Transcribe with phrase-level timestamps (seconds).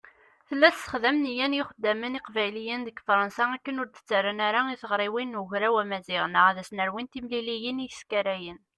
[0.47, 5.39] Tella tessexdam nniya n yixeddamen iqbayliyen deg Fṛansa akken ur d-ttarran ara i tiɣriwin n
[5.41, 8.59] Ugraw Amaziɣ neɣ ad s-nerwin timliliyin iskarayen.